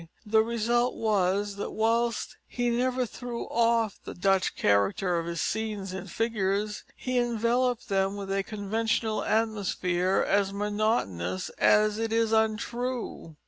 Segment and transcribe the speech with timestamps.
[0.25, 5.93] The result was, that whilst he never threw off the Dutch character of his scenes
[5.93, 13.35] and figures, he enveloped them with a conventional atmosphere as monotonous as it is untrue.